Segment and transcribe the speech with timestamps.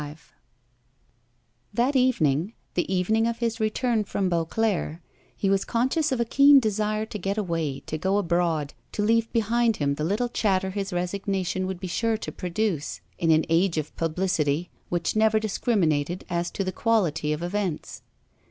[0.01, 0.17] XXXV
[1.75, 4.99] That evening the evening of his return from Beauclere
[5.37, 9.31] he was conscious of a keen desire to get away, to go abroad, to leave
[9.31, 13.77] behind him the little chatter his resignation would be sure to produce in an age
[13.77, 18.01] of publicity which never discriminated as to the quality of events.